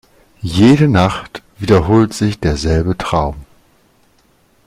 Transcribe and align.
Jede 0.41 0.87
Nacht 0.87 1.43
wiederholt 1.59 2.15
sich 2.15 2.39
derselbe 2.39 2.97
Traum. 2.97 3.35